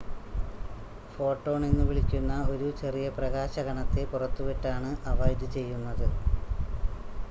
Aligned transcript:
photon 1.11 1.65
എന്നുവിളിക്കുന്ന 1.65 2.39
ഒരു 2.49 2.69
ചെറിയ 2.79 3.09
പ്രകാശ 3.17 3.65
കണത്തെ 3.67 4.05
പുറത്തുവിട്ടാണ് 4.11 4.91
അവ 5.07 5.29
ഇത് 5.35 5.47
ചെയ്യുന്നത് 5.53 6.07